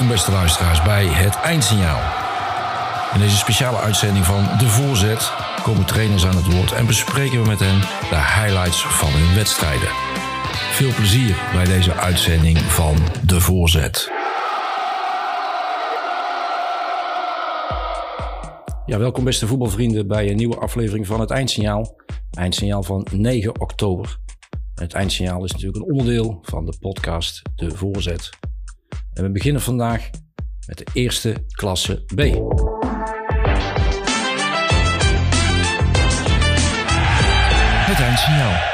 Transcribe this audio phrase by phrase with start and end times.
[0.00, 2.00] Welkom beste luisteraars bij het Eindsignaal.
[3.14, 5.32] In deze speciale uitzending van De Voorzet
[5.62, 7.80] komen trainers aan het woord en bespreken we met hen
[8.10, 9.88] de highlights van hun wedstrijden.
[10.72, 12.96] Veel plezier bij deze uitzending van
[13.26, 14.10] De Voorzet.
[18.86, 21.96] Ja, welkom beste voetbalvrienden bij een nieuwe aflevering van het Eindsignaal.
[22.30, 24.18] Eindsignaal van 9 oktober.
[24.74, 28.30] Het Eindsignaal is natuurlijk een onderdeel van de podcast De Voorzet.
[29.14, 30.10] En we beginnen vandaag
[30.66, 32.20] met de eerste klasse B.
[37.90, 38.68] Het Eindsignaal.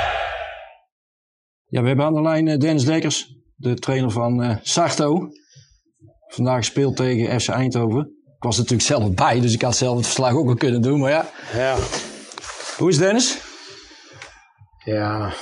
[1.69, 5.29] Ja, we hebben aan de lijn eh, Dennis Dekkers, de trainer van uh, Sarto.
[6.27, 8.01] Vandaag speelt tegen FC Eindhoven.
[8.37, 11.01] Ik was natuurlijk zelf bij, dus ik had zelf het verslag ook al kunnen doen.
[11.01, 11.77] Maar ja, Ja,
[12.77, 13.39] hoe is Dennis?
[14.85, 15.33] ja.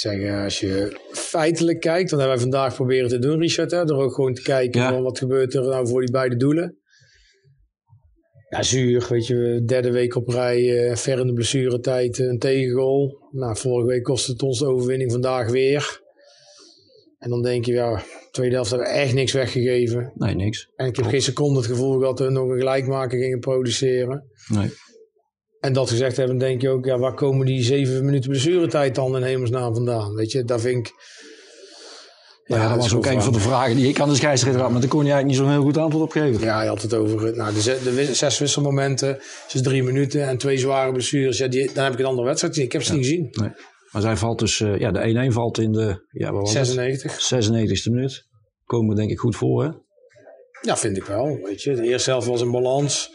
[0.00, 3.70] Ik zeg, eh, als je feitelijk kijkt, dat hebben wij vandaag proberen te doen, Richard.
[3.70, 4.92] Hè, door ook gewoon te kijken Ja.
[4.92, 6.78] van wat gebeurt er nou voor die beide doelen.
[8.48, 12.38] Ja, zuur, weet je, derde week op rij, eh, ver in de blessuretijd, eh, een
[12.38, 13.28] tegengoal.
[13.30, 16.00] Nou, vorige week kostte het ons de overwinning, vandaag weer.
[17.18, 20.12] En dan denk je, ja, tweede helft hebben we echt niks weggegeven.
[20.14, 20.70] Nee, niks.
[20.76, 24.24] En ik heb geen seconde het gevoel gehad dat we nog een gelijkmaker gingen produceren.
[24.48, 24.70] Nee.
[25.60, 29.16] En dat gezegd hebben, denk je ook, ja, waar komen die zeven minuten blessuretijd dan
[29.16, 30.14] in hemelsnaam vandaan?
[30.14, 30.92] Weet je, daar vind ik...
[32.44, 34.80] Ja, dat was ook een van de vragen die ik aan de scheidsrechter had, maar
[34.80, 36.40] daar kon je eigenlijk niet zo'n heel goed antwoord op geven.
[36.44, 39.18] Ja, je had het over nou, de, ze- de wis- zes wisselmomenten,
[39.52, 41.38] dus drie minuten en twee zware blessures.
[41.38, 42.68] Ja, die, dan heb ik een andere wedstrijd gezien.
[42.68, 43.28] Ik heb ze niet gezien.
[43.30, 43.50] Nee.
[43.90, 46.66] Maar zij valt dus, eh, ja, de 1-1 valt in de, ja, wat was het?
[46.66, 47.20] 96.
[47.20, 48.26] 96e minuut.
[48.64, 49.70] Komen we denk ik goed voor, hè?
[50.60, 51.38] Ja, vind ik wel.
[51.42, 53.10] Weet je, de eerste helft was in balans.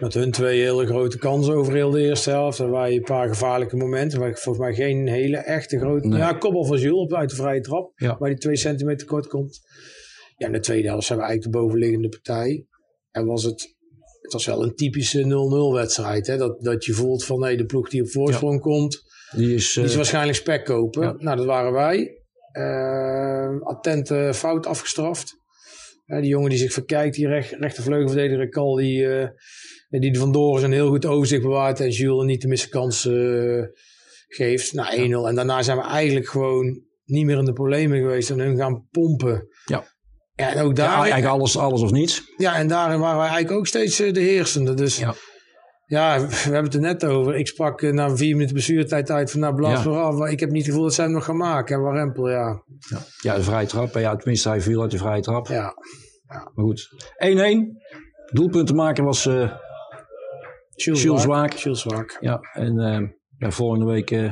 [0.00, 2.58] Met hun twee hele grote kansen over heel de eerste helft.
[2.60, 4.18] En waar je een paar gevaarlijke momenten.
[4.18, 6.08] Waar ik volgens mij geen hele echte grote.
[6.08, 6.18] Nee.
[6.18, 7.92] Ja, kopbal van Jules op uit de vrije trap.
[7.96, 8.16] Ja.
[8.18, 9.60] Waar die twee centimeter kort komt.
[10.36, 12.66] Ja, in de tweede helft zijn we eigenlijk de bovenliggende partij.
[13.10, 13.74] En was het.
[14.20, 16.26] Het was wel een typische 0-0 wedstrijd.
[16.26, 16.36] Hè?
[16.36, 19.02] Dat, dat je voelt van nee, de ploeg die op voorsprong komt.
[19.36, 21.02] Die is, Die is eh, waarschijnlijk spek kopen.
[21.02, 21.14] ja.
[21.18, 22.20] Nou, dat waren wij.
[22.52, 25.36] Eh attente fout afgestraft.
[26.04, 29.28] Ja, die jongen die zich verkijkt, die recht, rechtervleugelverdediger Kal, die, eh,
[29.88, 33.62] die vandoor is een heel goed overzicht bewaart en Jules niet te missen kans eh,
[34.28, 34.72] geeft.
[34.72, 35.28] Nou, 1-0.
[35.28, 38.86] En daarna zijn we eigenlijk gewoon niet meer in de problemen geweest en hun gaan
[38.90, 39.48] pompen.
[39.64, 39.84] Ja.
[40.34, 42.22] Ja, en ook ja, daar, eigenlijk alles, alles of niets.
[42.36, 44.74] ja, en daarin waren wij eigenlijk ook steeds eh, de heersende.
[44.74, 45.14] Dus Ja.
[45.86, 46.20] ja.
[46.26, 47.36] we hebben het er net over.
[47.36, 49.90] Ik sprak eh, na vier minuten blessuretijd uit van nou blaas Ja.
[49.90, 50.28] af.
[50.28, 51.76] Ik heb niet het gevoel dat zij hem nog gaan maken.
[51.76, 52.62] En Warempel, ja.
[52.88, 53.94] Ja, ja de vrije trap.
[53.94, 55.46] Ja, tenminste, hij viel uit de vrije trap.
[55.46, 55.74] ja.
[56.26, 56.88] Maar goed.
[57.16, 57.82] 1-1.
[58.32, 59.52] Doelpuntenmaker was, eh,
[60.76, 61.02] Jules.
[61.02, 61.86] Jules
[62.20, 64.30] ja, en eh, ja, volgende week eh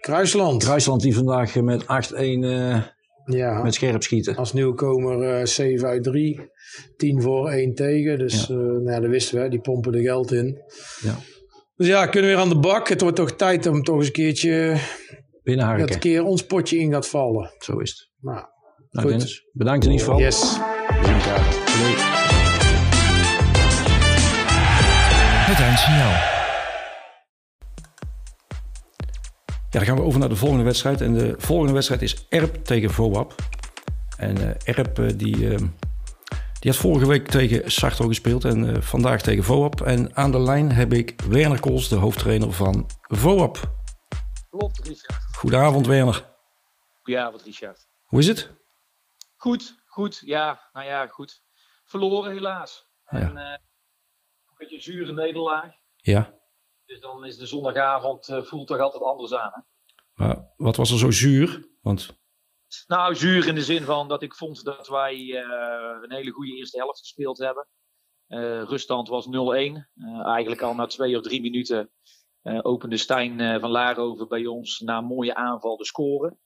[0.00, 0.64] Kruisland.
[0.64, 1.86] Kruisland die vandaag eh, met 8-1
[2.16, 2.82] eh,
[3.24, 3.62] ja.
[3.62, 4.36] met scherp schieten.
[4.36, 6.50] Als nieuwkomer eh 7 uit 3.
[6.96, 8.18] 10 voor 1 tegen.
[8.18, 8.54] Dus Ja.
[8.54, 9.48] nou ja, dat wisten we.
[9.48, 10.58] Die pompen er geld in.
[11.02, 11.14] Ja.
[11.76, 12.88] Dus ja, kunnen we weer aan de bak.
[12.88, 14.70] Het wordt toch tijd om toch eens een keertje...
[14.70, 15.92] Dat Binnenharken.
[15.92, 17.50] een keer ons potje in gaat vallen.
[17.58, 18.10] Zo is het.
[18.20, 18.46] Nou, Nou
[18.90, 19.16] Goed.
[19.16, 20.20] Dennis, bedankt in ieder geval.
[20.20, 20.40] yes.
[20.88, 22.11] We zien elkaar.
[25.52, 26.10] Het eindsignaal.
[29.70, 31.00] Ja, dan gaan we over naar de volgende wedstrijd.
[31.00, 33.34] En de volgende wedstrijd is Erp tegen VOAP.
[34.16, 35.58] En eh Erp eh, die, eh,
[36.60, 39.80] die had vorige week tegen Sarto gespeeld en eh, vandaag tegen VOAP.
[39.80, 43.74] En aan de lijn heb ik Werner Kools, de hoofdtrainer van VOAP.
[44.50, 45.36] Klopt, Richard.
[45.36, 46.24] Goedenavond Werner.
[47.02, 47.88] Goedenavond, Richard.
[48.02, 48.50] Hoe is het?
[49.36, 50.22] Goed, goed.
[50.24, 51.42] Ja, nou ja, goed.
[51.84, 52.86] Verloren helaas.
[53.08, 53.18] Ja.
[53.18, 53.60] En, eh, een
[54.62, 55.72] beetje een zure nederlaag.
[55.96, 56.40] Ja.
[56.84, 59.50] Dus dan is de zondagavond, eh, voelt toch altijd anders aan.
[59.52, 59.60] Hè?
[60.14, 61.68] Maar wat was er zo zuur?
[61.80, 62.20] Want
[62.86, 66.56] Nou, zuur in de zin van dat ik vond dat wij eh, een hele goede
[66.56, 67.66] eerste helft gespeeld hebben.
[68.26, 69.30] Eh ruststand was 0-1.
[69.30, 71.90] Eh, eigenlijk al na twee of drie minuten
[72.62, 76.36] opende Stijn van Laarhoven bij ons na een mooie aanval de score.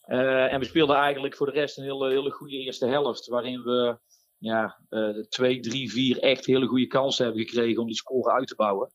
[0.00, 3.26] Eh, en we speelden eigenlijk voor de rest een hele, hele goede eerste helft.
[3.26, 3.98] Waarin we
[4.38, 8.48] ja, eh, twee, drie, vier echt hele goede kansen hebben gekregen om die score uit
[8.48, 8.92] te bouwen.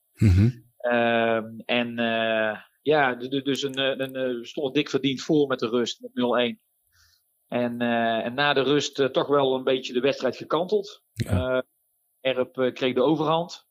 [0.78, 5.70] Ehm, en eh, ja, dus een, eh, een, we stonden dik verdiend voor met de
[5.70, 6.60] rust, met 0-1.
[7.48, 7.82] En,
[8.24, 11.04] en na de rust toch wel een beetje de wedstrijd gekanteld.
[11.14, 11.64] Ja.
[12.22, 13.68] Erp kreeg de overhand.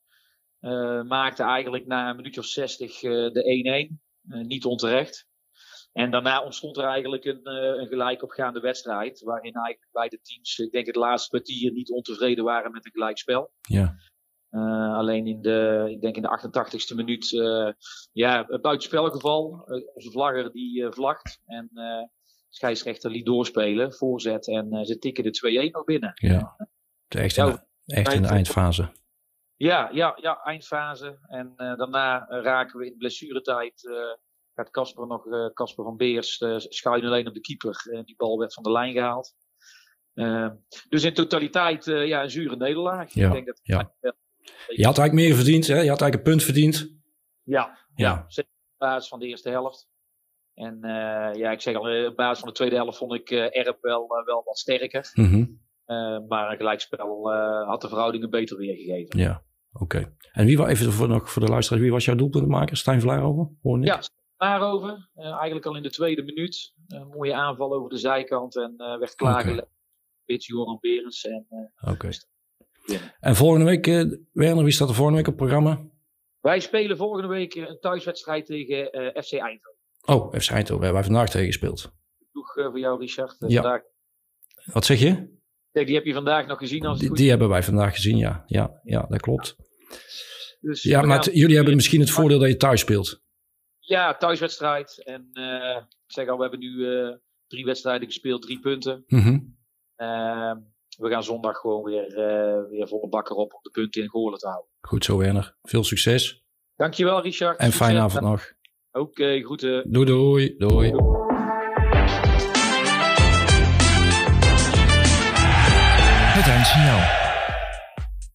[1.07, 3.97] Maakte eigenlijk na een minuutje of 60 eh, de 1-1.
[4.29, 5.27] Eh, niet onterecht.
[5.93, 9.21] En daarna ontstond er eigenlijk een, eh, een gelijkopgaande wedstrijd.
[9.21, 13.51] Waarin eigenlijk beide teams, ik denk het laatste kwartier, niet ontevreden waren met een gelijkspel.
[13.61, 13.95] ja.
[14.53, 17.71] Eh, alleen in de, ik denk in de 88ste minuut, eh
[18.11, 19.63] ja, een buitenspelgeval.
[19.65, 21.41] Uh, onze vlagger die eh, vlagt.
[21.45, 21.69] En
[22.49, 26.11] scheidsrechter liet doorspelen, voorzet en ze tikken de 2-1 nog binnen.
[26.15, 26.55] Ja,
[27.07, 28.91] echt in, echt in de eindfase.
[29.55, 31.19] Ja, ja, ja, eindfase.
[31.27, 33.89] En daarna raken we in blessuretijd
[34.55, 38.03] gaat Casper nog, Casper van Beers uh, schuin alleen op de keeper.
[38.05, 39.33] die bal werd van de lijn gehaald.
[40.89, 43.13] dus in totaliteit ja, een zure nederlaag.
[43.13, 43.93] Ja, Ik denk dat ja.
[44.67, 45.73] Je had eigenlijk meer verdiend, hè?
[45.73, 46.93] Je had eigenlijk een punt verdiend.
[47.43, 48.25] Ja, ja.
[48.27, 49.87] zeker op basis van de eerste helft.
[50.53, 53.57] En uh, ja, ik zeg al, op basis van de tweede helft vond ik uh,
[53.57, 55.11] Erp wel, uh, wel wat sterker.
[55.13, 55.59] Mm -hmm.
[56.27, 57.31] maar een gelijkspel
[57.65, 59.19] had de verhoudingen beter weergegeven.
[59.19, 59.83] Ja, oké.
[59.83, 60.13] Okay.
[60.31, 62.77] En wie was, even voor, nog voor de luisteraars, wie was jouw doelpuntmaker?
[62.77, 63.49] Stijn Vlaarover?
[63.81, 64.01] Ja,
[64.43, 65.09] Vlaarover.
[65.15, 66.73] eigenlijk al in de tweede minuut.
[66.87, 69.57] Een mooie aanval over de zijkant en werd klaargelegd.
[69.57, 69.71] Okay.
[70.25, 71.27] Bits Joran Berens.
[71.81, 71.91] Oké.
[71.91, 72.13] Okay.
[73.19, 73.85] En volgende week,
[74.31, 75.91] Werner, wie staat er volgende week op het programma?
[76.39, 78.85] Wij spelen volgende week een thuiswedstrijd tegen
[79.23, 79.79] FC Eindhoven.
[80.05, 81.91] Oh, FC Eindhoven, hebben wij vandaag tegen gespeeld.
[82.33, 83.35] Uh, voor jou, Richard.
[83.39, 83.61] ja.
[83.61, 83.81] Vandaag...
[84.65, 85.41] Wat zeg je?
[85.71, 86.85] Die heb je vandaag nog gezien.
[86.85, 87.17] Als die, goed...
[87.17, 88.43] die hebben wij vandaag gezien, ja.
[88.45, 89.55] Ja, ja dat klopt.
[90.59, 93.22] Dus ja, maar jullie hebben misschien het voordeel dat je thuis speelt.
[93.85, 95.03] Ja, thuiswedstrijd.
[95.03, 95.29] En
[96.05, 96.87] ik zeg al, we hebben nu
[97.47, 99.03] drie wedstrijden gespeeld, drie punten.
[99.07, 99.55] Mm -hmm.
[100.97, 104.39] we gaan zondag gewoon weer, uh, weer volle bakker op om de punten in Goorlen
[104.39, 104.69] te houden.
[104.81, 105.57] Goed zo, Werner.
[105.61, 106.45] Veel succes.
[106.75, 107.59] Dankjewel, Richard.
[107.59, 108.53] En fijne avond nog.
[108.91, 109.91] Oké, okay, groeten.
[109.91, 110.55] Doei, doei.
[110.57, 110.91] Doei.
[110.91, 111.21] doei.
[116.35, 117.22] Het eindsignaal.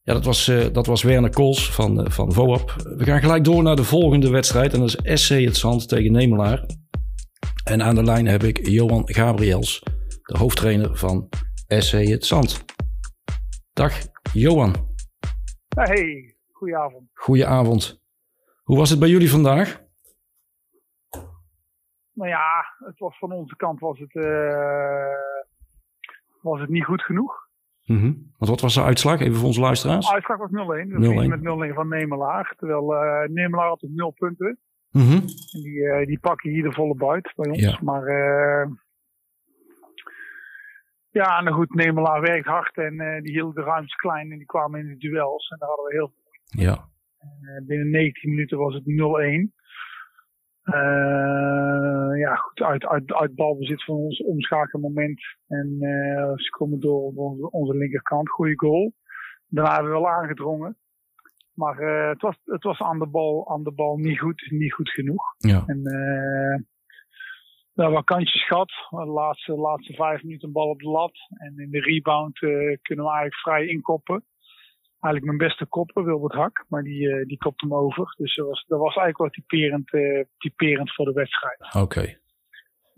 [0.09, 2.75] Ja, dat was, uh, dat was Werner Kools van, uh, van VOAP.
[2.97, 4.73] We gaan gelijk door naar de volgende wedstrijd.
[4.73, 6.65] En dat is SC Het Zand tegen Nemelaar.
[7.65, 9.83] En aan de lijn heb ik Johan Gabriels,
[10.23, 11.29] de hoofdtrainer van
[11.67, 12.65] SC Het Zand.
[13.73, 13.93] Dag,
[14.33, 14.75] Johan.
[15.69, 17.11] Hey, goedenavond.
[17.15, 18.03] Goedenavond.
[18.63, 19.83] Hoe was het bij jullie vandaag?
[22.13, 24.25] Nou ja, het was van onze kant was het, uh,
[26.43, 27.48] was het niet goed genoeg.
[27.88, 28.32] Mm -hmm.
[28.38, 30.06] Want wat was de uitslag, even voor onze luisteraars?
[30.06, 31.29] De uitslag was 0-1.
[31.29, 32.55] met 0-1 van Nemelaar.
[32.56, 34.58] Terwijl uh, Nemelaar had dus 0 punten.
[34.90, 35.20] Mm -hmm.
[35.52, 37.61] en die, uh, die pakken hier de volle buit bij ons.
[37.61, 37.79] Ja.
[37.82, 38.05] Maar
[41.11, 44.46] ja, nou goed, Nemelaar werkt hard en uh, die hield de ruimtes klein en die
[44.46, 45.49] kwamen in de duels.
[45.49, 46.62] En daar hadden we heel veel.
[46.64, 46.88] Ja.
[47.43, 48.87] Uh, binnen 19 minuten was het 0-1.
[50.69, 55.20] Uh, ja, goed, uit, uit, uit balbezit van ons omschakelmoment.
[55.47, 55.76] En
[56.37, 58.29] ze komen door op onze, onze linkerkant.
[58.29, 58.93] Goede goal.
[59.49, 60.76] Daarna hebben we wel aangedrongen.
[61.55, 61.76] Maar
[62.09, 65.35] het, was, het was aan de bal, aan de bal niet goed, niet goed genoeg.
[65.38, 65.62] Ja.
[65.67, 65.82] En
[67.73, 68.73] we hebben kantjes gehad.
[68.91, 71.17] De laatste, laatste vijf minuten een bal op de lat.
[71.29, 74.25] En in de rebound kunnen we eigenlijk vrij inkoppen.
[75.00, 76.65] Eigenlijk mijn beste kopper, Wilbert Hak.
[76.69, 78.15] Maar die, uh, die kopt hem over.
[78.17, 81.61] Dus dat was, dat was eigenlijk wel typerend, uh, typerend voor de wedstrijd.
[81.61, 81.79] Oké.
[81.79, 82.19] Okay.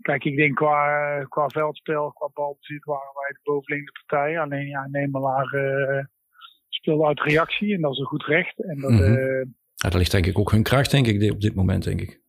[0.01, 4.39] Kijk, ik denk qua, qua veldspel, qua balbezit waren wij de bovenliggende partij.
[4.39, 5.49] Alleen ja, Nemelaar
[6.69, 8.63] speelde uit reactie en dat is een goed recht.
[8.63, 9.55] En dat, mm -hmm.
[9.75, 12.21] ja, dat ligt denk ik ook hun kracht, denk ik, op dit moment, denk ik.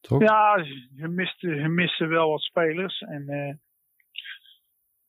[0.00, 0.20] Toch?
[0.20, 0.64] Ja,
[0.96, 3.00] ze misten, ze missen wel wat spelers.
[3.00, 3.28] En,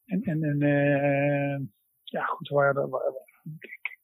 [0.05, 0.59] en, en,
[2.03, 3.01] ja, goed, waar, waar,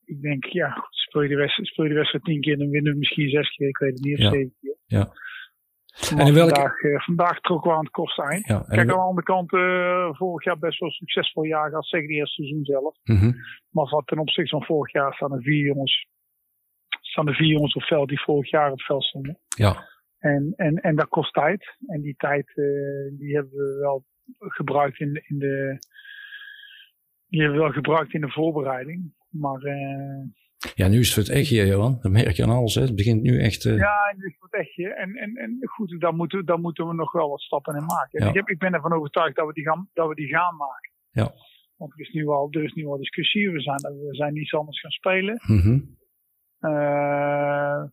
[0.07, 2.69] ik, denk, ja, goed, speel je de wedstrijd, speel je de wedstrijd tien keer, dan
[2.69, 4.29] winnen we misschien zes keer, ik weet het niet, of ja.
[4.29, 4.77] zeven keer.
[4.85, 5.13] Ja.
[6.11, 6.53] Maar en in welke...
[6.53, 8.47] vandaag, uh, vandaag trokken we aan het koste eind.
[8.47, 12.07] Ja, Kijk, aan de andere kant, uh, vorig jaar best wel succesvol jaar gehad, zeker
[12.07, 12.97] het eerste seizoen zelf.
[13.03, 13.35] Mm -hmm.
[13.69, 16.07] Maar wat ten opzichte van vorig jaar staan er vier jongens,
[17.01, 19.39] staan er vier jongens op veld die vorig jaar op het veld stonden.
[19.47, 19.85] Ja.
[20.19, 21.77] En, en, en dat kost tijd.
[21.87, 24.05] En die tijd uh, die hebben we wel
[24.37, 25.79] gebruikt in in de
[27.29, 29.13] die hebben we wel gebruikt in de voorbereiding.
[29.29, 30.25] Maar uh,
[30.75, 31.97] ja, nu is het voor het echtje, Johan.
[32.01, 32.75] Dat merk je aan alles.
[32.75, 32.81] Hè.
[32.81, 33.63] Het begint nu echt.
[33.65, 33.77] Uh...
[33.77, 34.93] Ja, nu is het voor het echtje.
[34.93, 38.23] En, en, en goed, daar moeten, daar moeten we nog wel wat stappen in maken.
[38.23, 38.29] Ja.
[38.29, 40.91] Ik, heb, ik ben ervan overtuigd dat we die gaan, dat we die gaan maken.
[41.11, 41.33] Ja.
[41.75, 43.51] Want er is nu al, er is nu al discussie.
[43.51, 45.41] We zijn, we zijn niets anders gaan spelen.
[45.45, 45.97] Mm -hmm.
[46.61, 47.83] uh,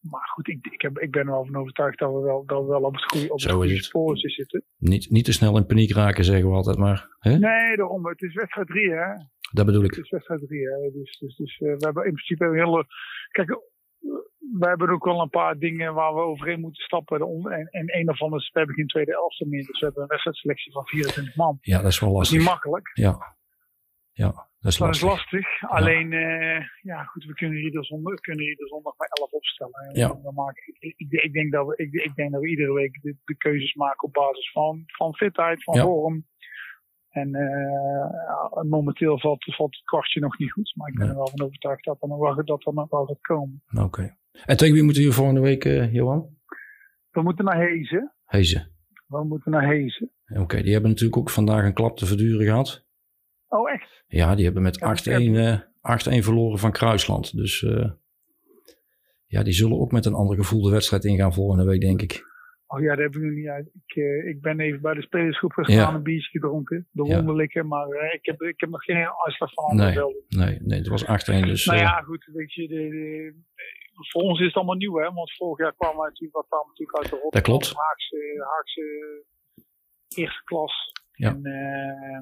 [0.00, 2.60] maar goed, ik, ik, heb, ik ben er wel van overtuigd dat we wel, dat
[2.60, 4.64] we wel op het goede, op het goede spoor zitten.
[4.78, 7.16] Niet, niet te snel in paniek raken, zeggen we altijd maar.
[7.18, 7.38] Hè?
[7.38, 8.06] Nee, daarom.
[8.06, 9.12] Het is wedstrijd 3, hè?
[9.50, 9.94] Dat bedoel ik.
[9.94, 10.90] Het is wedstrijd 3, hè?
[10.92, 12.86] Dus, dus, dus uh, we hebben in principe een hele.
[13.30, 13.48] Kijk,
[14.58, 17.20] we hebben ook wel een paar dingen waar we overheen moeten stappen.
[17.50, 19.64] En, en een of ander is, we hebben geen tweede elfte meer.
[19.66, 21.58] Dus we hebben een wedstrijdselectie van 24 man.
[21.60, 22.28] Ja, dat is wel lastig.
[22.28, 22.90] Dat is niet makkelijk.
[22.92, 23.36] Ja.
[24.12, 24.48] Ja.
[24.60, 25.08] Dat is dat lastig.
[25.08, 25.70] is lastig.
[25.70, 29.90] Alleen, uh, ja, goed, we kunnen iedere zondag, kunnen iedere zondag maar 11 opstellen.
[29.92, 30.08] Ja.
[30.22, 32.98] Dan maken, ik, ik, ik, denk dat we, ik, ik, denk dat we iedere week
[33.02, 35.82] de, de keuzes maken op basis van, van fitheid, van Ja.
[35.82, 36.26] vorm.
[37.10, 40.72] En uh, momenteel valt, valt het kwartje nog niet goed.
[40.76, 43.06] Maar ik ben er wel van overtuigd dat er nog wel, dat er nog wel
[43.06, 43.62] gaat komen.
[43.76, 44.16] Oké.
[44.44, 46.38] En tegen wie moeten jullie volgende week, eh, Johan?
[47.10, 48.12] We moeten naar Hezen.
[48.24, 48.70] Hezen.
[49.06, 50.10] We moeten naar Hezen.
[50.34, 52.84] Oké, die hebben natuurlijk ook vandaag een klap te verduren gehad.
[53.48, 54.04] Oh, echt?
[54.06, 57.36] Ja, die hebben met Ja, 8-1 eh, 8-1 verloren van Kruisland.
[57.36, 57.90] Dus eh,
[59.26, 62.29] ja, die zullen ook met een ander gevoel de wedstrijd ingaan volgende week, denk ik.
[62.72, 63.66] Oh ja, dat heb ik nog niet uit.
[63.86, 65.94] Ik, eh, ik ben even bij de spelersgroep gestaan, Ja.
[65.94, 66.88] een biertje gedronken.
[66.90, 67.14] De Ja.
[67.16, 69.94] wonderlijke, maar eh, ik, heb, ik heb nog geen uitslag van Nee.
[70.28, 71.06] Nee, nee, het was 8-1.
[71.46, 73.34] Dus Nou eh, ja, goed, weet je, de, de-
[74.10, 75.12] voor ons is het allemaal nieuw, hè.
[75.12, 77.54] Want vorig jaar kwamen wij natuurlijk, wat kwam natuurlijk uit de Rotterdam.
[77.56, 77.74] Dat klopt.
[77.86, 79.24] Haagse, Haagse
[80.16, 80.92] eerste klas.
[81.12, 81.28] Ja.
[81.28, 82.20] En eh,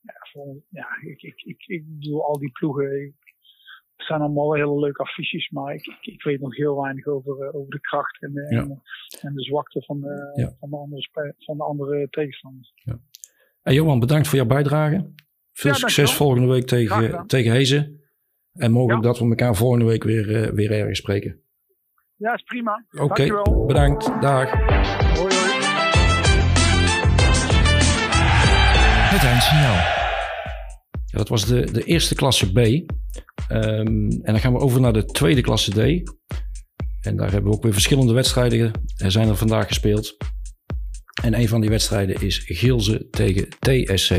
[0.00, 3.29] ja, voor, ja ik, ik, ik, ik bedoel, al die ploegen, ik-
[4.00, 7.40] het zijn allemaal hele leuke affiches, maar ik, ik, ik weet nog heel weinig over,
[7.46, 8.60] eh, over de kracht en, de- Ja.
[8.60, 8.82] en,
[9.20, 10.52] en de zwakte van de, Ja.
[10.60, 12.72] van de andere, van de andere tegenstanders.
[13.62, 15.12] Hey, Johan, bedankt voor jouw bijdrage.
[15.52, 18.00] Veel Ja, succes volgende week tegen, tegen Hezen.
[18.52, 19.06] En mogelijk Ja.
[19.08, 21.40] dat we elkaar volgende week weer, eh, weer ergens spreken.
[22.16, 22.84] Ja, is prima.
[22.90, 23.66] Oké, Dankjewel.
[23.66, 24.04] bedankt.
[24.20, 24.50] Dag.
[24.50, 25.58] Hoi, hoi.
[29.14, 29.74] Het eindsignaal.
[31.06, 32.58] Ja, dat was de, de eerste klasse B.
[33.50, 36.12] Ehm, en dan gaan we over naar de tweede klasse D.
[37.00, 40.16] En daar hebben we ook weer verschillende wedstrijden er zijn er vandaag gespeeld.
[41.22, 44.10] En een van die wedstrijden is Gilze tegen TSC.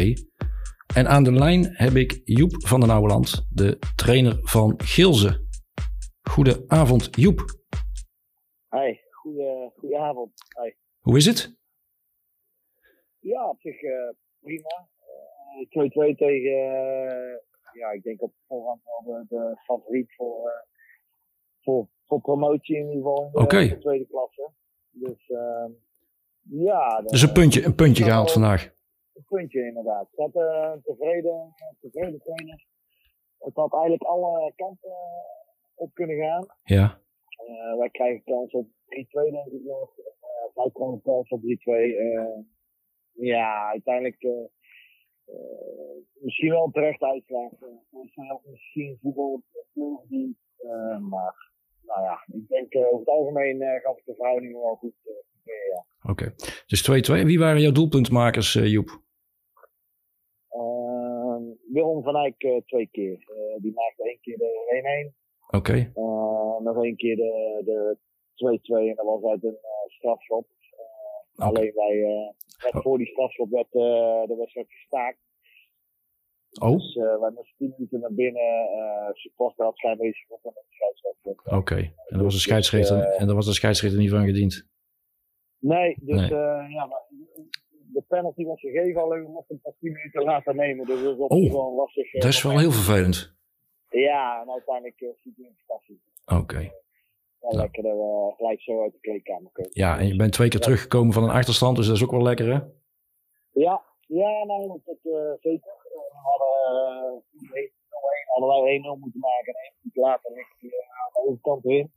[0.95, 5.45] En aan de lijn heb ik Joep van den Ouweland, de trainer van Gilze.
[6.21, 7.39] Goedenavond Joep.
[8.69, 10.31] Hi, goeie, goedenavond.
[10.61, 10.71] Hi.
[10.99, 11.55] Hoe is het?
[13.19, 14.09] Ja, op zich eh,
[14.39, 14.89] prima.
[15.69, 17.37] Eh, 2-2 tegen, eh,
[17.73, 20.53] ja, ik denk op voorhand wel de, de favoriet voor, eh,
[21.61, 24.49] voor, voor promotie in ieder geval in de, tweede klasse.
[24.89, 25.71] Dus ehm,
[26.41, 27.01] ja.
[27.01, 28.73] Dus een puntje, een puntje gehaald vandaag.
[29.13, 30.07] Een puntje inderdaad.
[30.11, 32.65] Ik had eh, een tevreden, tevreden trainer.
[33.37, 34.91] Het had eigenlijk alle kanten
[35.75, 36.45] op kunnen gaan.
[36.63, 36.99] Ja,
[37.47, 39.97] Eh, wij krijgen kans op 3-2 denk ik nog.
[39.97, 41.97] Uh, wij krijgen kans op 3-2.
[41.97, 42.39] Eh,
[43.11, 44.21] ja, uiteindelijk
[46.19, 47.51] misschien wel een terecht uitslag.
[47.61, 49.43] Uh, misschien voetbal
[50.07, 51.51] die, uh, maar
[51.81, 54.93] nou ja, ik denk over het algemeen gaf ik de verhouding wel goed.
[55.43, 55.85] ja.
[56.11, 56.33] Oké, okay.
[56.67, 57.25] dus 2-2.
[57.25, 59.01] Wie waren jouw doelpuntmakers, Joep?
[60.49, 63.13] Ehm, Willem van Eyck twee keer.
[63.13, 64.51] Eh, die maakte één keer de
[65.07, 65.13] 1-1.
[65.47, 65.57] Oké.
[65.57, 65.91] Okay.
[65.95, 67.97] Uh, nog één keer de, de
[68.35, 70.47] 2-2 en dat was uit een uh, strafschop.
[71.41, 71.61] Uh, okay.
[71.61, 72.33] Alleen wij,
[72.63, 72.81] net oh.
[72.81, 73.81] voor die strafschop werd uh,
[74.27, 75.19] de wedstrijd gestaakt.
[76.61, 76.71] Oh.
[76.71, 78.51] Dus wij moesten 10 minuten naar binnen.
[79.13, 81.31] supporter had schijnwezen van de scheidsrechter.
[81.31, 81.83] Oké, okay.
[81.83, 84.69] en daar was de scheidsrechter, dus, en daar was de scheidsrechter niet van gediend?
[85.59, 86.29] Nee, dus nee.
[86.69, 87.03] ja, maar
[87.93, 90.85] de penalty was gegeven, alleen we mochten hem pas 10 minuten later nemen.
[90.85, 92.11] Dus dat op oh, wel lastig.
[92.11, 93.35] Dat is wel heel vervelend.
[93.89, 96.23] Ja, en uiteindelijk uh, ziet hij een fantastisch.
[96.25, 96.41] Oké.
[96.41, 96.71] Okay.
[97.41, 97.63] Wel nou.
[97.63, 99.71] lekker dat we gelijk zo uit de kleedkamer komen.
[99.73, 100.65] Ja, en je bent twee keer ja.
[100.65, 102.59] teruggekomen van een achterstand, dus dat is ook wel lekker, hè?
[103.51, 105.71] Ja, ja nou, dat uh, zeker.
[105.83, 107.69] We hadden, uh,
[108.33, 111.91] hadden wij 1-0 moeten maken en één minuut later ligt hij aan de overkant in.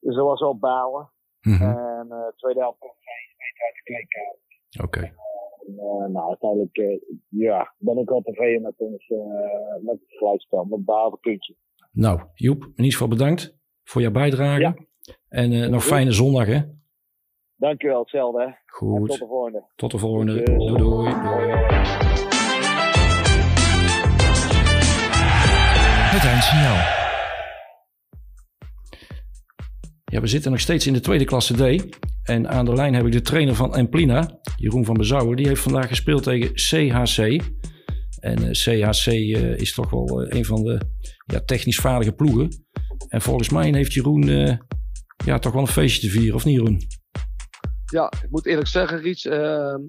[0.00, 1.10] Dus dat was wel balen.
[1.40, 1.76] Mm -hmm.
[1.76, 4.38] En uh, tweede helft kwam hij meter uit de kleedkamer.
[4.84, 4.98] Oké.
[4.98, 5.14] Okay.
[5.68, 9.18] Uh, nou, uiteindelijk uh, ja, ben ik wel tevreden met, ons, uh,
[9.80, 11.56] met het gelijkspel, met behalve puntje.
[11.92, 14.60] Nou, Joep, in ieder geval bedankt voor jouw bijdrage.
[14.60, 14.74] Ja.
[15.28, 16.60] En uh, nog fijne zondag, hè?
[17.56, 18.40] Dankjewel, hetzelfde.
[18.40, 18.50] Hè?
[18.66, 19.00] Goed.
[19.00, 19.64] En tot de volgende.
[19.76, 20.42] Tot de volgende.
[20.42, 20.78] Doei, doei.
[20.78, 21.08] doei.
[26.12, 27.00] Het eindsignaal.
[30.04, 31.98] Ja, we zitten nog steeds in de tweede klasse D.
[32.22, 35.36] En aan de lijn heb ik de trainer van Emplina, Jeroen van Bezouwen.
[35.36, 37.18] Die heeft vandaag gespeeld tegen CHC.
[38.20, 40.80] En uh, CHC uh, is toch wel uh, een van de
[41.26, 42.61] ja, technisch vaardige ploegen.
[43.08, 44.58] En volgens mij heeft Jeroen
[45.24, 46.80] ja, toch wel een feestje te vieren, of niet Jeroen?
[47.92, 49.24] Ja, ik moet eerlijk zeggen, Riets.
[49.24, 49.80] ehm,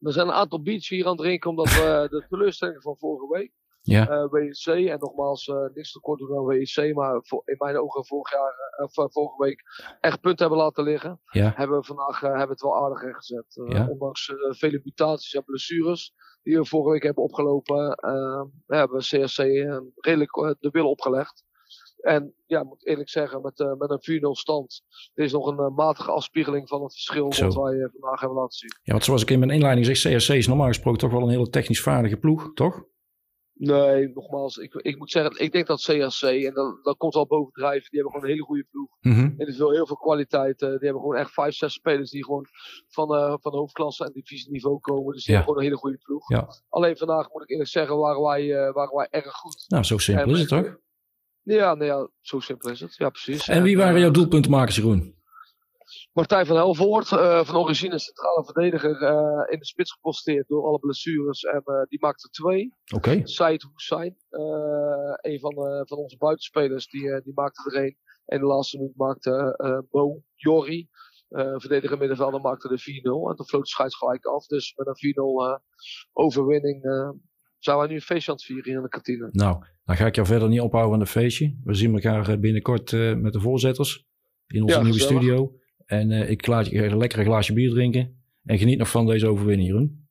[0.00, 3.38] er zijn een aantal beats hier aan het drinken, omdat we de teleurstelling van vorige
[3.38, 3.52] week.
[3.82, 4.10] Ja.
[4.10, 8.06] Uh, WEC en nogmaals uh, niks tekort doen aan WEC, maar voor, in mijn ogen
[8.06, 9.62] vorig jaar, uh, vorige week
[10.00, 11.20] echt punten hebben laten liggen.
[11.30, 11.52] Ja.
[11.56, 13.60] Hebben we vandaag hebben het wel aardig rechtgezet.
[13.68, 13.86] Ja.
[13.88, 19.38] Ondanks vele mutaties en blessures die we vorige week hebben opgelopen, ehm, hebben we CSC
[19.94, 21.44] redelijk de wil opgelegd.
[22.06, 24.82] En ja, ik moet eerlijk zeggen, met, met een 4-0 stand,
[25.14, 27.44] er is nog een matige afspiegeling van het verschil Zo.
[27.44, 28.70] wat wij vandaag hebben laten zien.
[28.82, 31.28] Ja, want zoals ik in mijn inleiding zeg, CSC is normaal gesproken toch wel een
[31.28, 32.84] hele technisch vaardige ploeg, toch?
[33.58, 37.26] Nee, nogmaals, ik, ik moet zeggen, ik denk dat CSC, en dat, dat komt al
[37.26, 38.96] bovendrijven, die hebben gewoon een hele goede ploeg.
[39.00, 39.24] Mm -hmm.
[39.24, 40.58] En er is wel heel veel kwaliteit.
[40.58, 42.46] Die hebben gewoon echt vijf, zes spelers die gewoon
[42.88, 45.12] van, uh, van de hoofdklasse en divisieniveau komen.
[45.12, 45.38] Dus die ja.
[45.38, 46.28] hebben gewoon een hele goede ploeg.
[46.28, 46.48] Ja.
[46.68, 49.64] Alleen vandaag, moet ik eerlijk zeggen, waren wij, uh, waren wij erg goed.
[49.68, 50.76] Nou, zo simpel en, is het toch?
[51.46, 52.96] Ja, ja, zo simpel is het.
[52.96, 53.48] Ja, precies.
[53.48, 55.14] En wie waren jouw doelpuntenmakers, Jeroen?
[56.12, 60.78] Martijn van Helvoort, uh, van origine centrale verdediger, uh, in de spits geposteerd door alle
[60.78, 61.42] blessures.
[61.42, 62.74] En uh, die maakte twee.
[62.94, 63.08] Oké.
[63.08, 63.26] Okay.
[63.26, 64.16] Said Hussein,
[65.20, 65.54] een van,
[65.86, 67.96] van onze buitenspelers, die, die maakte er een.
[68.24, 69.56] En de laatste minuut maakte
[69.90, 70.88] Bo Jorri,
[71.56, 73.30] verdediger middenvelder, maakte de 4-0.
[73.30, 74.46] En toen floot de scheids gelijk af.
[74.46, 75.14] Dus met een
[75.58, 75.62] 4-0
[76.12, 76.82] overwinning
[77.66, 79.28] zijn wij nu een feestje aan het vieren in de kantine.
[79.32, 81.56] Nou, dan ga ik jou verder niet ophouden aan het feestje.
[81.64, 84.04] We zien elkaar binnenkort met de voorzitters
[84.46, 85.22] in onze Ja, nieuwe gezellig.
[85.22, 85.52] studio.
[85.86, 88.20] En eh, ik laat je een lekkere glaasje bier drinken.
[88.44, 90.08] En geniet nog van deze overwinning, Jeroen.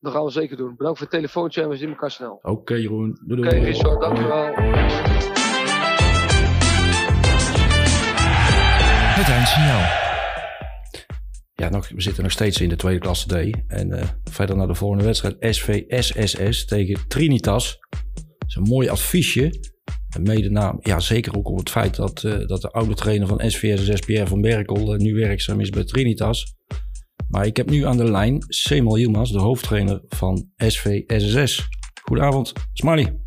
[0.00, 0.74] Dat gaan we zeker doen.
[0.76, 2.38] Bedankt voor het telefoontje en we zien elkaar snel.
[2.42, 3.18] Oké, Jeroen.
[3.26, 3.64] Doei, Oké, doei.
[3.64, 4.54] Richard, dankjewel.
[9.18, 10.05] Het eindsignaal.
[11.62, 13.56] Ja, nog, we zitten nog steeds in de tweede klasse D.
[13.68, 15.36] En eh, verder naar de volgende wedstrijd.
[15.40, 17.78] SV SSS tegen Trinitas.
[18.38, 19.74] Dat is een mooi adviesje.
[20.14, 23.26] En mede naam, ja, zeker ook op het feit dat, eh, dat de oude trainer
[23.26, 26.54] van SVSS, Pierre van Berkel, eh, nu werkzaam is bij Trinitas.
[27.28, 31.68] Maar ik heb nu aan de lijn Semel Yilmaz, de hoofdtrainer van SV SSS.
[32.02, 33.20] Goedenavond, Smiley.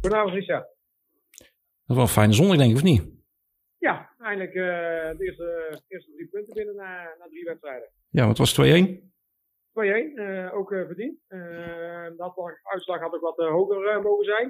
[0.00, 0.66] Goedenavond, Richard.
[1.84, 3.02] Dat wel een fijne zondag, denk ik, of niet?
[3.82, 4.62] Ja, eindelijk eh,
[5.18, 7.88] de eerste, eerste drie punten binnen na, na drie wedstrijden.
[7.88, 9.12] 2-1, Ja, want het was 2-1.
[10.18, 11.18] eh, ook eh, verdiend.
[11.28, 14.48] De uitslag- uitslag had ook wat hoger mogen zijn.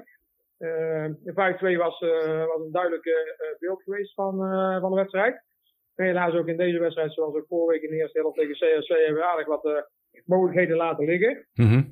[0.57, 1.99] Eh, de 5-2 was,
[2.47, 3.15] was een duidelijk eh,
[3.59, 4.37] beeld geweest van,
[4.81, 5.41] van de wedstrijd.
[5.95, 8.87] Helaas ook in deze wedstrijd, zoals ook vorige week in de eerste helft tegen CSC,
[8.89, 9.87] hebben we aardig wat
[10.25, 11.47] mogelijkheden laten liggen.
[11.53, 11.83] Mhm.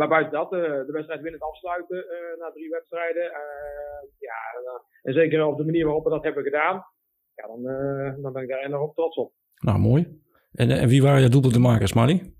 [0.00, 3.22] Maar buiten dat, eh, de wedstrijd winnend afsluiten eh, na drie wedstrijden.
[3.22, 4.38] eh, ja,
[5.02, 6.84] en, zeker op de manier waarop we dat hebben gedaan.
[7.34, 7.62] Ja, dan,
[8.22, 9.32] dan ben ik daar enorm trots op.
[9.56, 10.20] Nou, mooi.
[10.52, 12.34] En, en wie waren je doelpuntenmakers, Smiley?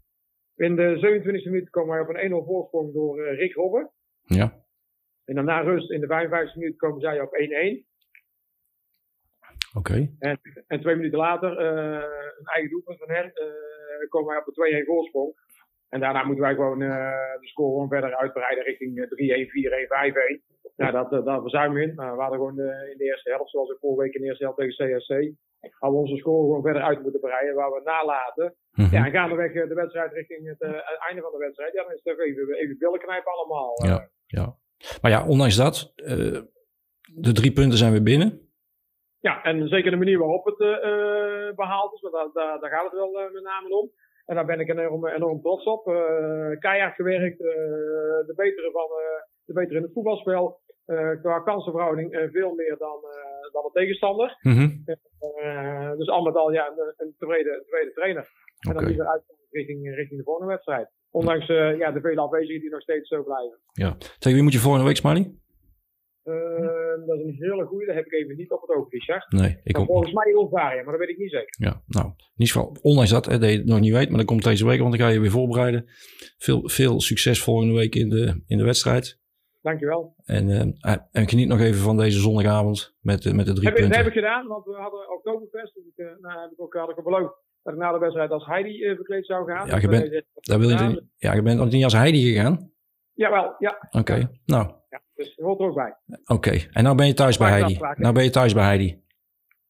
[0.56, 3.90] In de 27e minuut komen wij op een 1-0 voorsprong door Rick Robben.
[4.22, 4.64] Ja.
[5.24, 7.88] En dan na rust in de 55e minuut komen zij op 1-1.
[9.78, 10.14] Oké.
[10.18, 14.84] En, en twee minuten later, een eigen doelpunt van hen, eh, komen wij op een
[14.84, 15.34] 2-1 voorsprong.
[15.90, 19.86] En daarna moeten wij gewoon eh, de score gewoon verder uitbreiden richting eh, 3-1, 4-1,
[20.38, 20.50] 5-1.
[20.76, 21.94] Nou, dat, eh, dat verzuimen we in.
[21.94, 24.26] Maar we hadden gewoon eh, in de eerste helft, zoals ik vorige week in de
[24.26, 25.12] eerste helft tegen CSC,
[25.60, 28.54] hadden we onze score gewoon verder uit moeten breiden, waar we nalaten.
[28.72, 28.94] Mhm.
[28.94, 32.00] Ja, en gaandeweg de wedstrijd richting het, het einde van de wedstrijd, ja, dan is
[32.02, 33.72] het even, even billen knijpen allemaal.
[33.86, 34.56] Ja, ja.
[35.00, 35.92] Maar ja, ondanks dat,
[37.14, 38.50] de drie punten zijn weer binnen.
[39.20, 42.70] Ja, en zeker de manier waarop het eh, eh, behaald is, want daar, daar, daar
[42.70, 43.90] gaat het wel met name om.
[44.30, 45.86] En daar ben ik enorm, enorm trots op.
[45.86, 47.54] Eh keihard gewerkt, eh,
[48.28, 50.60] de, betere van, eh, de betere in het voetbalspel.
[51.22, 52.98] Qua kansenverhouding veel meer dan,
[53.52, 54.38] dan de tegenstander.
[54.40, 54.68] Mhm.
[55.96, 58.28] Dus al met al ja, een, een tevreden, tevreden trainer.
[58.68, 60.88] En dan die weer uit richting, richting de volgende wedstrijd.
[61.10, 63.58] Ondanks ja, de vele afwezigen die nog steeds zo blijven.
[63.72, 63.96] Ja.
[64.18, 65.34] Tegen wie moet je volgende week, Smiley?
[66.22, 69.32] Eh, dat is een hele goede, dat heb ik even niet op het oog, Richard.
[69.32, 71.54] Nee, ik ook volgens mij Ulvaria, maar dat weet ik niet zeker.
[71.58, 74.18] Ja, nou, in ieder geval, ondanks dat, hè, dat je het nog niet weet, maar
[74.18, 75.84] dat komt deze week, want dan ga je weer voorbereiden.
[76.38, 79.18] Veel, veel succes volgende week in de, in de wedstrijd.
[79.62, 80.14] Dankjewel.
[80.24, 83.76] En, eh, en geniet nog even van deze zondagavond met, de- met de drie Heb,
[83.76, 83.96] ik- dat punten.
[83.98, 85.74] heb ik gedaan, want we hadden Oktoberfest.
[85.74, 87.98] Dus ik, eh, nou, heb ik ook, had ik ook beloofd dat ik na de
[87.98, 89.66] wedstrijd als Heidi eh, bekleed zou gaan.
[89.68, 92.72] Ja, je bent- eh, Daar wil je, Ja, je bent ook niet als Heidi gegaan?
[93.12, 93.88] Jawel, ja.
[93.90, 94.78] Oké, nou.
[95.20, 95.96] Dus dat hoort er ook bij.
[96.24, 96.58] oké.
[96.70, 97.78] En nou ben je thuis bij Heidi.
[97.94, 99.02] Nou ben je thuis bij Heidi.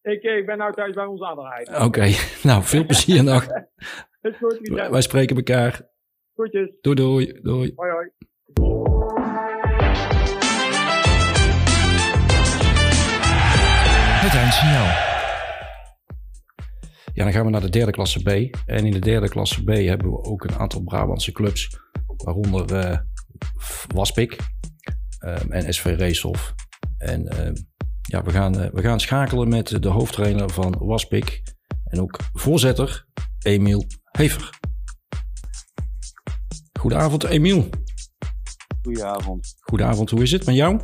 [0.03, 1.85] Ik, eh, ik ben nou thuis bij onze andere Heidi.
[1.85, 2.11] Oké,
[2.49, 3.47] nou, veel plezier nog.
[4.41, 4.91] Goed, Richard.
[4.91, 5.81] Wij spreken elkaar.
[6.35, 6.71] Groetjes.
[6.81, 7.73] Doei, doei, doei.
[7.77, 8.11] Hoi, hoi.
[14.21, 15.09] Het eindsignaal.
[17.15, 18.57] Ja, dan gaan we naar de derde klasse B.
[18.67, 21.79] En in de derde klasse B hebben we ook een aantal Brabantse clubs.
[22.17, 22.99] Waaronder eh
[23.95, 24.39] Waspik
[25.21, 26.55] ehm, en SV Reeshof.
[26.99, 27.55] En ehm,
[28.11, 31.43] ja, we gaan, eh, we gaan schakelen met de hoofdtrainer van Waspik.
[31.85, 33.07] En ook voorzitter
[33.43, 34.59] Emiel Hever.
[36.79, 37.69] Goedenavond Emiel.
[38.83, 39.57] Goedenavond.
[39.61, 40.81] Goedenavond, hoe is het met jou?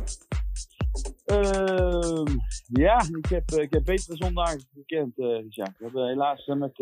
[1.25, 5.77] Ehm, ja, ik heb, eh, ik heb betere zondagen gekend, Richard.
[5.77, 6.79] We hebben helaas met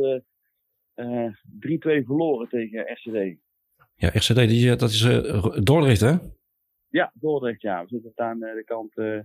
[0.93, 3.37] eh, 3-2 verloren tegen RCD.
[3.95, 5.01] Ja, RCD, die, dat is
[5.63, 6.15] Dordrecht hè?
[6.95, 7.81] Ja, Dordrecht, ja.
[7.81, 9.19] We zitten aan eh, de kant, eh,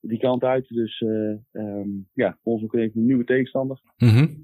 [0.00, 0.68] die kant uit.
[0.68, 3.80] Dus ehm, ja, ons ook even een nieuwe tegenstander.
[3.96, 4.34] Mhm.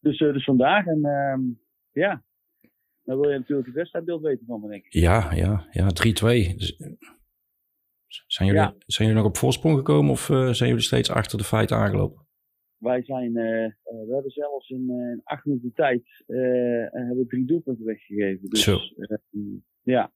[0.00, 0.86] Dus, dus vandaag.
[0.86, 1.40] En ehm,
[1.92, 2.24] ja,
[3.02, 4.92] dan wil je natuurlijk het wedstrijdbeeld weten van me, denk ik.
[4.92, 6.54] Ja, ja, ja, 3-2.
[6.56, 6.76] Dus,
[8.26, 8.74] zijn, jullie, Ja.
[8.86, 12.26] zijn jullie nog op voorsprong gekomen of zijn jullie steeds achter de feiten aangelopen?
[12.76, 18.48] Wij zijn, we hebben zelfs in, acht minuten tijd hebben drie doelpunten weggegeven.
[18.50, 18.76] Dus, Zo.
[18.96, 19.18] eh,
[19.82, 20.12] ja.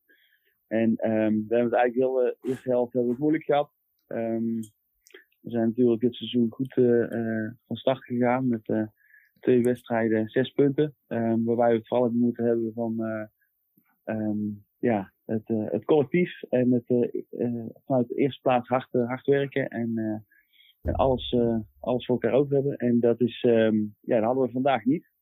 [0.66, 3.70] En ehm, we hebben het eigenlijk heel de eerste helft hebben we het moeilijk gehad.
[4.06, 4.56] Ehm,
[5.40, 8.86] we zijn natuurlijk dit seizoen goed eh, eh, van start gegaan met eh,
[9.40, 10.94] twee wedstrijden zes punten.
[11.06, 13.04] Ehm, waarbij we het vooral hebben moeten hebben van
[14.04, 14.36] eh,
[14.78, 19.06] ja, het, eh, het collectief en het, eh, eh, vanuit de eerste plaats hard, eh,
[19.06, 22.76] hard werken en, eh, en alles, eh, alles voor elkaar over hebben.
[22.76, 25.12] En dat, is, ja, dat hadden we vandaag niet.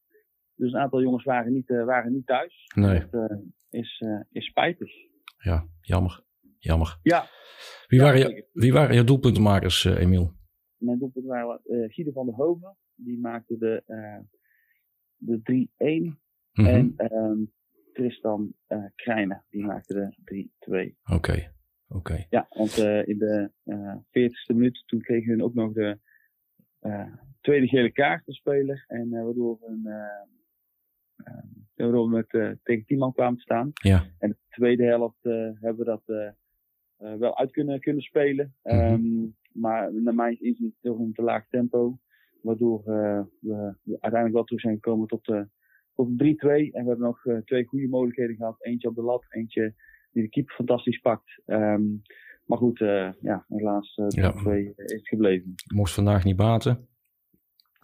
[0.55, 2.71] Dus een aantal jongens waren niet, eh, waren niet thuis.
[2.75, 3.07] Nee.
[3.11, 3.37] Dat eh,
[3.71, 4.91] is, eh, is spijtig.
[5.43, 6.25] Ja, jammer.
[6.59, 6.99] Jammer.
[7.03, 7.27] Ja,
[7.87, 10.33] Wie, Ja, waren, je, wie waren je doelpuntenmakers, eh, Emiel?
[10.77, 12.77] mijn doelpunt waren eh Guido van der Hoven.
[12.95, 14.19] Die maakte de, eh,
[15.17, 16.21] de 3-1.
[16.53, 16.67] Mhm.
[16.67, 17.39] En ehm,
[17.93, 20.97] Tristan eh Krijnen, die maakte de 3-2.
[21.17, 21.53] Oké,
[21.89, 22.27] oké.
[22.31, 22.77] Ja, want
[23.07, 25.99] in de eh 40ste minuut toen kregen hun ook nog de
[27.41, 28.85] tweede gele kaart te speler.
[28.87, 30.42] En waardoor, we
[31.25, 33.71] een, eh, eh, waardoor we met, eh, tegen 10 man kwamen te staan.
[33.73, 34.05] Ja.
[34.19, 38.55] En de tweede helft eh, hebben we dat eh, wel uit kunnen, kunnen spelen.
[38.63, 38.77] Mhm.
[38.77, 39.03] Ehm,
[39.53, 41.99] maar naar mijn inzien toch een te laag tempo.
[42.43, 45.49] Waardoor we, we uiteindelijk wel terug zijn gekomen tot, de
[45.95, 46.73] tot een 3-2.
[46.73, 48.57] En we hebben nog twee goede mogelijkheden gehad.
[48.65, 49.75] Eentje op de lat, eentje
[50.13, 51.43] die de keeper fantastisch pakt.
[51.47, 51.83] Ehm,
[52.47, 52.79] maar goed,
[53.21, 55.55] ja, helaas eh 3-2 is het gebleven.
[55.75, 56.89] Mocht vandaag niet baten.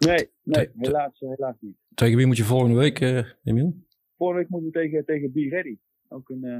[0.07, 1.77] Nee, nee helaas, eh, helaas niet.
[1.93, 3.75] Tegen wie moet je volgende week, eh, Emiel?
[4.17, 5.77] Vorige week moeten we tegen, tegen Be Ready.
[6.07, 6.59] Ook een, eh,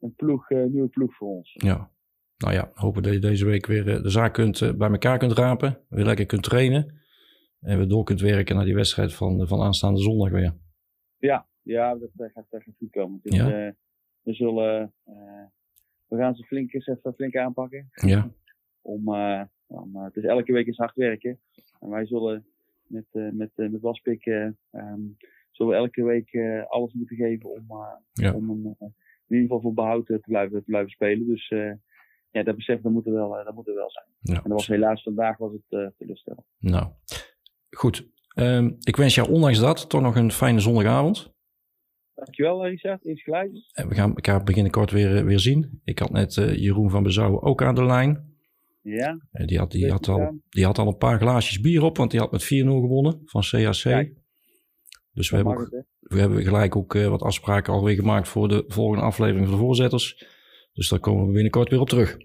[0.00, 1.52] een ploeg, nieuwe ploeg voor ons.
[1.52, 1.90] Ja.
[2.36, 5.80] Nou ja, hopen dat je deze week weer de zaak kunt, bij elkaar kunt rapen.
[5.88, 7.00] Weer lekker kunt trainen.
[7.60, 10.54] En weer door kunt werken naar die wedstrijd van, van aanstaande zondag weer.
[11.18, 13.20] Ja, ja dat, gaat, dat gaat goed komen.
[13.22, 13.74] Dus, Ja.
[14.22, 14.94] we zullen,
[16.08, 17.88] we gaan ze flink eens even flink aanpakken.
[17.90, 18.30] Ja.
[18.80, 19.08] Om,
[19.66, 21.40] om, het is elke week eens hard werken.
[21.80, 22.46] En wij zullen
[22.92, 25.00] met, eh met, eh, met Waspik, ehm,
[25.50, 26.36] zullen we elke week
[26.68, 27.64] alles moeten geven om,
[28.12, 28.34] Ja.
[28.34, 31.26] om een, in ieder geval voor behoud eh, te blijven, te blijven spelen.
[31.26, 31.48] Dus
[32.30, 34.06] ja, dat besef, dat moet er wel, dat moet er wel zijn.
[34.20, 34.34] Ja.
[34.34, 36.46] En dat was helaas vandaag was het eh teleurstellend.
[36.58, 36.86] Nou,
[37.70, 38.10] goed.
[38.34, 41.30] Ehm, ik wens jou ondanks dat toch nog een fijne zondagavond.
[42.14, 43.50] Dankjewel Richard, eens gelijk.
[43.72, 45.80] En we gaan elkaar binnenkort weer, weer zien.
[45.84, 48.31] Ik had net Jeroen van Bezouwen ook aan de lijn.
[48.82, 51.96] Ja, Eh, die, had, die, had al, die had al een paar glaasjes bier op,
[51.96, 53.74] want die had met 4-0 gewonnen van CAC.
[53.82, 54.20] Kijk.
[55.12, 58.64] Dus we hebben, het, we hebben gelijk ook eh, wat afspraken alweer gemaakt voor de
[58.66, 60.26] volgende aflevering van de voorzitters.
[60.72, 62.16] Dus daar komen we binnenkort weer op terug.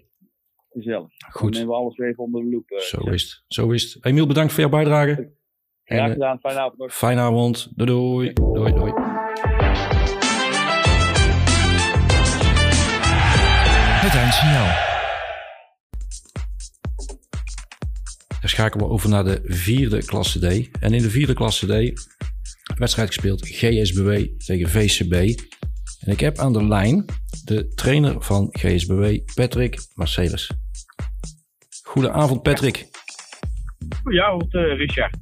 [0.70, 0.98] Gezellig.
[1.18, 2.70] Dan Goed, nemen we alles weer even onder de loep.
[2.70, 3.44] eh, zo is het.
[3.48, 4.04] Zo is het.
[4.04, 5.36] Emiel, bedankt voor jouw bijdrage.
[5.84, 6.94] En, Graag gedaan, fijne avond nog.
[6.94, 7.72] fijne avond.
[7.76, 8.32] Doei doei.
[8.32, 8.92] Doei doei.
[14.00, 14.87] Het eindsignaal.
[18.58, 20.70] Schakelen we over naar de vierde klasse D.
[20.80, 22.06] En in de vierde klasse D
[22.78, 24.10] wedstrijd gespeeld GSBW
[24.46, 25.12] tegen VCB.
[26.00, 27.04] En ik heb aan de lijn
[27.44, 30.50] de trainer van GSBW, Patrick Marcelis.
[31.82, 32.88] Goedenavond Patrick.
[34.02, 35.16] Goedenavond, eh Richard.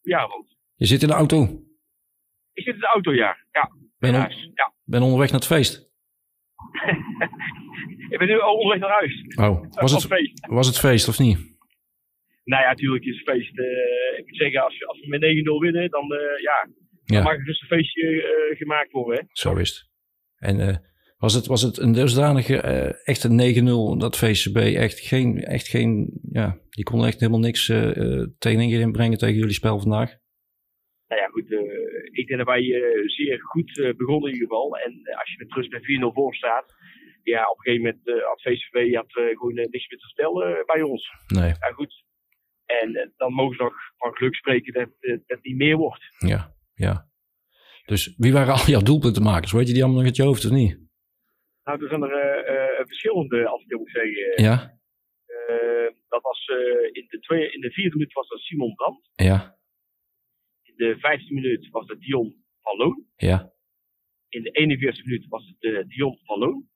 [0.00, 0.56] Goedenavond.
[0.74, 1.42] Je zit in de auto.
[2.52, 3.36] Ik zit in de auto, ja.
[3.52, 4.50] Ja, Ben, on- huis.
[4.54, 4.72] Ja.
[4.84, 5.72] ben onderweg naar het feest.
[8.10, 9.22] Ik ben nu al onderweg naar huis.
[9.36, 10.08] Oh, was het,
[10.48, 11.53] was het feest of niet?
[12.44, 13.58] Nou ja, natuurlijk is het feest.
[13.58, 16.68] eh, ik moet zeggen, als, we- als we met 9-0 winnen, dan, eh, ja,
[17.04, 19.18] dan Ja, mag er dus een feestje eh, gemaakt worden.
[19.18, 19.22] Hè?
[19.32, 19.90] zo is het.
[20.48, 20.82] En
[21.18, 26.20] was, het, was het een dusdanige eh echte 9-0 dat VCB echt geen, echt geen,
[26.32, 27.66] ja, die konden echt helemaal niks
[28.38, 30.10] tegenin inbrengen tegen jullie spel vandaag?
[31.08, 31.50] Nou ja, goed.
[32.12, 32.62] ik denk dat wij
[33.06, 34.76] zeer goed begonnen in ieder geval.
[34.78, 36.74] En als je met rust met 4-0 voor staat,
[37.22, 40.82] ja, op een gegeven moment had VCV had, gewoon niks meer te vertellen eh, bij
[40.82, 41.10] ons.
[41.26, 42.04] Nee, Ja, goed.
[42.66, 45.76] En eh, dan mogen ze nog van geluk spreken dat eh, dat het niet meer
[45.76, 46.04] wordt.
[46.18, 47.12] ja, ja.
[47.84, 49.52] Dus wie waren al jouw doelpuntenmakers?
[49.52, 50.78] Weet je die allemaal nog uit je hoofd of niet?
[51.64, 54.42] Nou, er zijn er eh, verschillende, als ik het moet zeggen.
[54.42, 54.72] Ja,
[56.08, 56.46] dat was
[56.92, 59.10] in, de twee, in de vierde minuut was dat Simon Brandt.
[59.14, 59.58] ja,
[60.62, 63.06] In de vijfde minuut was dat Dion van Loon.
[63.16, 63.52] ja,
[64.28, 66.68] In de 41 minuut was het Dion van Loon.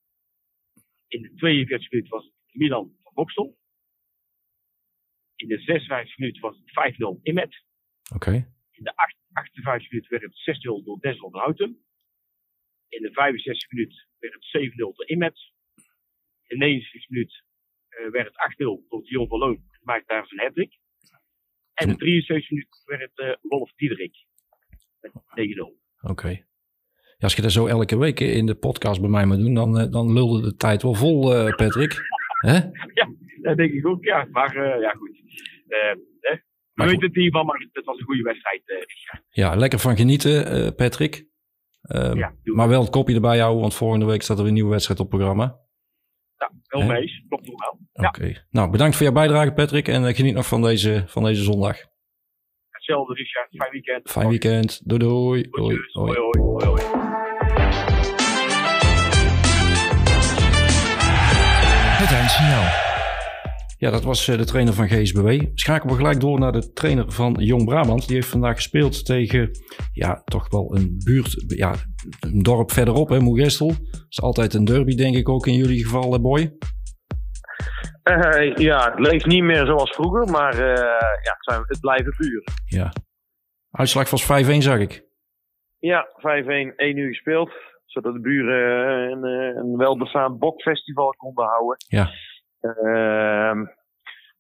[1.09, 3.58] In de 42 minuut was het Milan van Boksel.
[5.39, 7.63] In de 56 minuut was het 5-0 Imet.
[8.15, 8.33] oké.
[8.71, 11.85] In de 8 58 minuut werd het 6-0 door Desmond Houten.
[12.89, 15.39] In de 65 minuut werd het 7-0 door Imet.
[16.47, 17.43] In de 69 minuut
[17.89, 19.63] eh, werd het 8-0 door Dion van Loon.
[19.83, 20.79] Maakte daar zijn hat-trick.
[21.75, 24.17] En in de 73 minuut werd het eh, Wolf Diederik.
[25.01, 26.11] Met 9-0.
[26.11, 26.29] Oké.
[26.29, 29.79] Ja, als je dat zo elke week in de podcast bij mij moet doen, dan,
[29.79, 31.93] eh, dan lulde de tijd wel vol, eh, Patrick.
[32.39, 32.61] Hè?
[33.43, 34.27] Dat denk ik ook, ja.
[34.31, 35.21] Maar eh, ja, goed.
[35.69, 35.79] Eh,
[36.21, 36.37] hè.
[36.75, 38.63] We weten het in ieder geval, maar het was een goede wedstrijd.
[38.65, 38.77] eh.
[39.29, 41.27] Ja, lekker van genieten, Patrick.
[41.83, 44.55] Ehm, Ja, maar wel het kopje erbij houden, want volgende week staat er weer een
[44.59, 45.59] nieuwe wedstrijd op programma.
[46.37, 46.87] Ja, wel Hè?
[46.87, 47.25] mee eens.
[47.29, 47.79] Klopt nog wel.
[47.93, 48.47] Ja, Oké.
[48.51, 49.89] Nou, bedankt voor jouw bijdrage, Patrick.
[49.89, 51.77] En geniet nog van deze, van deze zondag.
[52.71, 53.49] hetzelfde, Richard.
[53.57, 54.11] Fijn weekend.
[54.11, 54.89] Fijn weekend.
[54.89, 55.47] Doei doei.
[55.51, 56.83] Hoi, Hoi, hoi, hoi,
[63.79, 65.43] Ja, dat was eh, de trainer van GSBW.
[65.55, 68.07] Schakelen we gelijk door naar de trainer van Jong Brabant.
[68.07, 69.51] Die heeft vandaag gespeeld tegen,
[69.93, 71.75] ja, toch wel een buurt, ja,
[72.21, 73.69] een dorp verderop, hè, Moegestel.
[73.69, 76.57] Dat is altijd een derby, denk ik ook in jullie geval, hè, Boy.
[78.03, 80.75] Eh, ja, het leeft niet meer zoals vroeger, maar eh,
[81.23, 82.53] ja, het, zijn, het blijven buren.
[82.65, 82.93] Ja.
[83.71, 84.27] Uitslag was 5-1,
[84.59, 85.07] zag ik.
[85.79, 87.51] Ja, 5-1, 1 uur gespeeld.
[87.89, 91.77] Zodat de buren eh, een, eh, een welbestaand bokfestival konden houden.
[91.89, 92.09] Ja.
[92.61, 93.65] Ehm,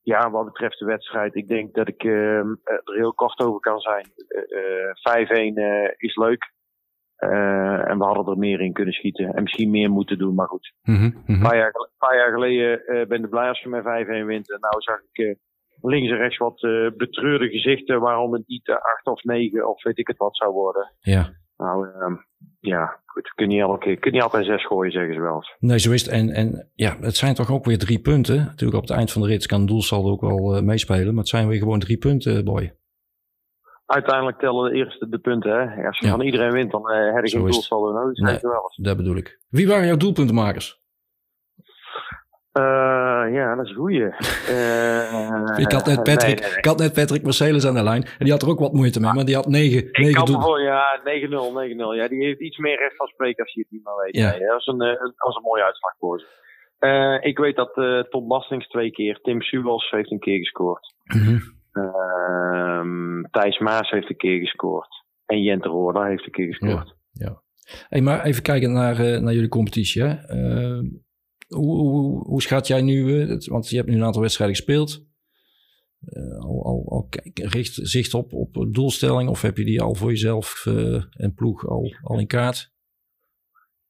[0.02, 3.80] ja, wat betreft de wedstrijd, ik denk dat ik ehm, er heel kort over kan
[3.80, 4.06] zijn.
[4.28, 6.52] Eh, eh, 5-1 eh, is leuk.
[7.16, 9.34] Eh, en we hadden er meer in kunnen schieten.
[9.34, 10.72] En misschien meer moeten doen, maar goed.
[10.82, 11.42] Mhm, Een mhm.
[11.42, 14.52] paar jaar, gel- paar jaar geleden eh, ben ik blij als je met 5-1 wint.
[14.52, 15.34] En nou zag ik eh,
[15.82, 19.82] links en rechts wat eh, betreurde gezichten waarom het niet eh, 8 of 9 of
[19.82, 20.92] weet ik het wat zou worden.
[21.00, 21.30] Ja.
[21.56, 22.14] Nou ehm,
[22.60, 23.26] ja, goed.
[23.26, 25.56] Je kunt niet, elke, je kunt niet altijd 6 gooien, zeggen ze wel eens.
[25.58, 26.10] Nee, zo is het.
[26.10, 28.36] En, en ja, het zijn toch ook weer drie punten.
[28.36, 31.06] Natuurlijk op het eind van de rit kan het doelsaldo ook wel eh, meespelen.
[31.06, 32.76] Maar het zijn weer gewoon drie punten, Boy.
[33.86, 35.50] Uiteindelijk tellen de eerste de punten.
[35.52, 35.86] Hè.
[35.86, 36.10] Als je Ja.
[36.10, 38.40] van iedereen wint, dan eh heb je geen doelsaldo nodig.
[38.40, 38.76] Wel eens.
[38.82, 39.40] Dat bedoel ik.
[39.48, 40.80] Wie waren jouw doelpuntenmakers?
[42.58, 44.04] Eh, ja, dat is een goeie.
[44.48, 48.02] Eh, ik, had net Patrick, nee, ik had net Patrick Marcelis aan de lijn.
[48.04, 49.12] En die had er ook wat moeite mee.
[49.12, 51.94] Maar die had negen, Ik negen kan me doel- voor, ja, 9-0, 9-0.
[51.94, 54.16] Ja, die heeft iets meer recht van spreken als je het niet meer weet.
[54.16, 54.30] Ja.
[54.30, 56.26] Nee, dat, is een, eh, een, dat is een mooie uitslag voor ze.
[57.22, 57.72] Ik weet dat
[58.10, 60.94] Tom Bastings twee keer, Tim Suwels heeft een keer gescoord.
[61.04, 61.38] Mhm.
[61.72, 65.04] Ehm, Thijs Maas heeft een keer gescoord.
[65.26, 66.94] En Jente Roorda heeft een keer gescoord.
[67.12, 67.42] Ja.
[67.88, 70.02] Hey, maar even kijken naar, naar jullie competitie.
[70.02, 70.14] Hè?
[71.48, 75.06] Hoe, hoe, hoe schat jij nu, eh, want je hebt nu een aantal wedstrijden gespeeld.
[76.00, 79.94] Eh, al, al, al kijk, richt, zicht op, op doelstelling of heb je die al
[79.94, 82.72] voor jezelf eh, en ploeg al, al in kaart?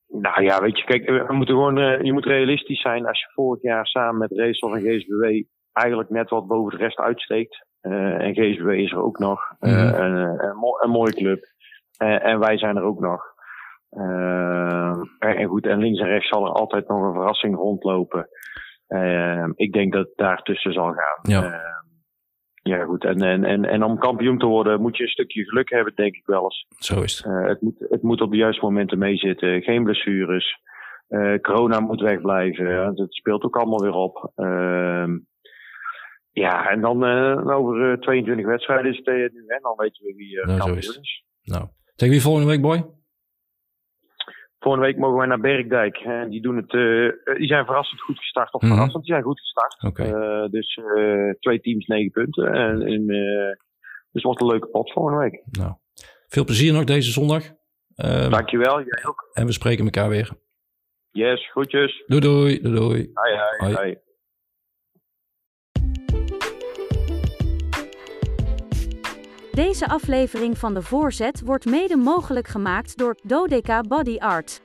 [0.09, 3.63] Nou ja, weet je, kijk, we moeten gewoon, je moet realistisch zijn als je vorig
[3.63, 5.25] jaar samen met Racel en GSBW
[5.73, 7.67] eigenlijk net wat boven de rest uitsteekt.
[7.81, 9.41] En GSBW is er ook nog.
[9.59, 10.03] Eh, Mhm.
[10.03, 11.45] een, een, een mooie club.
[11.97, 13.23] En wij zijn er ook nog.
[13.91, 18.29] Eh, en, goed, en links en rechts zal er altijd nog een verrassing rondlopen.
[18.87, 21.19] Eh, ik denk dat het daartussen zal gaan.
[21.23, 21.43] Ja.
[21.43, 21.77] Eh,
[22.63, 23.05] ja, goed.
[23.05, 26.15] En, en, en, en om kampioen te worden moet je een stukje geluk hebben, denk
[26.15, 26.67] ik wel eens.
[26.79, 27.27] Zo is het.
[27.27, 29.63] Eh, het, moet, het moet op de juiste momenten meezitten.
[29.63, 30.61] Geen blessures.
[31.09, 32.95] Eh, corona moet wegblijven.
[32.97, 34.33] Het speelt ook allemaal weer op.
[34.35, 35.19] Ehm,
[36.33, 39.47] ja, en dan eh, over eh, 22 wedstrijden is het nu.
[39.47, 41.25] En dan weten we wie kampioen is.
[41.43, 42.98] Nou, tegen wie volgende week, boy?
[44.59, 45.97] Volgende week mogen wij naar Bergdijk.
[45.97, 48.53] En die, doen het, eh, eh, die zijn verrassend goed gestart.
[48.55, 48.71] Of Mhm.
[48.73, 49.99] verrassend, die zijn goed gestart.
[49.99, 50.81] Eh, dus
[51.41, 52.53] twee teams, negen punten.
[52.53, 53.07] En, en,
[54.13, 55.43] dus wordt een leuke pot volgende week.
[55.51, 55.73] Nou,
[56.29, 57.43] veel plezier nog deze zondag.
[57.95, 59.29] Ehm, Dankjewel, jij ook.
[59.33, 60.31] en we spreken elkaar weer.
[61.11, 62.03] Yes, groetjes.
[62.07, 62.61] Doei doei.
[62.61, 63.11] doei, doei.
[63.15, 63.99] Hoi, hoi,
[69.59, 74.61] Deze aflevering van de Voorzet wordt mede mogelijk gemaakt door Dodeka Body Art.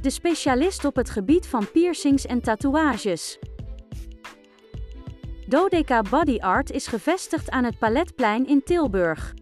[0.00, 3.38] De specialist op het gebied van piercings en tatoeages.
[5.46, 9.34] Dodeka Body Art is gevestigd aan het Paletplein in Tilburg.